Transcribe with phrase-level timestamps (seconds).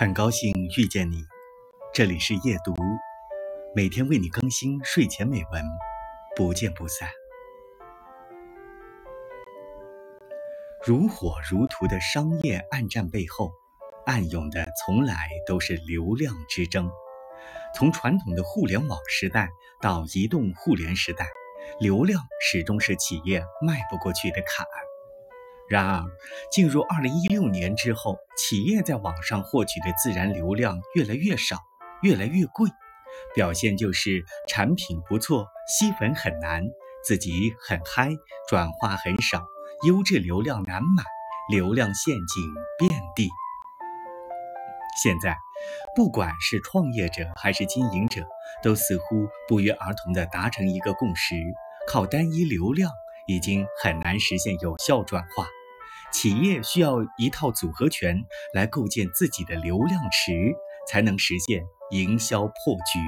[0.00, 1.26] 很高兴遇见你，
[1.92, 2.74] 这里是夜读，
[3.76, 5.62] 每天为你更新睡前美文，
[6.34, 7.06] 不见不散。
[10.82, 13.52] 如火如荼的商业暗战背后，
[14.06, 16.90] 暗涌的从来都是流量之争。
[17.74, 19.50] 从传统的互联网时代
[19.82, 21.26] 到移动互联时代，
[21.78, 24.89] 流量始终是企业迈不过去的坎儿。
[25.70, 26.04] 然而，
[26.50, 31.58] 进入二零一六年之后，企业在网上获取的自然流量越来越少，
[32.02, 32.68] 越来越贵。
[33.36, 36.64] 表现就是产品不错，吸粉很难，
[37.04, 38.10] 自己很嗨，
[38.48, 39.46] 转化很少，
[39.86, 41.04] 优质流量难买，
[41.48, 43.28] 流量陷阱遍地。
[45.00, 45.38] 现在，
[45.94, 48.26] 不管是创业者还是经营者，
[48.60, 51.36] 都似乎不约而同地达成一个共识：
[51.86, 52.90] 靠单一流量
[53.28, 55.46] 已经很难实现有效转化。
[56.12, 58.16] 企业需要一套组合拳
[58.54, 60.32] 来构建自己的流量池，
[60.88, 62.98] 才能实现营销破局。